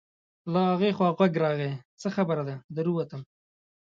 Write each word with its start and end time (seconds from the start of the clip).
له 0.51 0.59
هغې 0.69 0.89
خوا 0.97 1.09
غږ 1.19 1.33
راغی: 1.43 1.71
څه 2.01 2.07
خبره 2.15 2.43
ده، 2.47 2.55
در 2.75 2.85
ووتم. 2.89 3.21